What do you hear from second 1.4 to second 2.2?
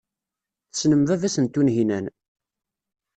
Tunhinan.